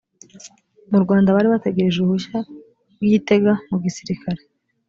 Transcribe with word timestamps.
mu 0.91 0.97
rwanda 1.03 1.33
bari 1.35 1.47
bategereje 1.53 1.97
uruhushya 1.99 2.37
rw’ 2.93 3.01
i 3.07 3.09
gitega 3.13 3.51
mu 3.69 3.77
gisirikare 3.83 4.41